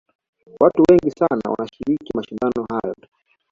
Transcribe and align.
watu 0.59 0.83
wengi 0.89 1.11
sana 1.11 1.51
wanashiriki 1.51 2.17
mashindano 2.17 2.65
hayo 2.69 2.95